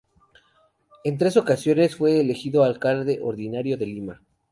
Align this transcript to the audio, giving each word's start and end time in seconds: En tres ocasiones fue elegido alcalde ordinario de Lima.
En 1.03 1.19
tres 1.19 1.37
ocasiones 1.37 1.95
fue 1.95 2.19
elegido 2.19 2.63
alcalde 2.63 3.19
ordinario 3.21 3.77
de 3.77 3.85
Lima. 3.85 4.21